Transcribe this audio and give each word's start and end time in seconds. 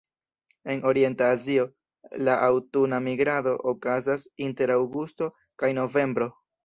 En 0.73 0.79
orienta 0.91 1.25
Azio, 1.33 1.65
la 2.29 2.37
aŭtuna 2.47 3.01
migrado 3.09 3.53
okazas 3.73 4.27
inter 4.47 4.75
aŭgusto 4.79 5.29
kaj 5.63 5.75
novembro. 5.81 6.31